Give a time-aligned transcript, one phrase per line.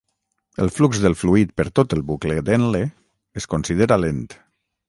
[0.63, 2.83] El flux del fluid per tot el bucle d'Henle
[3.43, 4.27] es considera lent.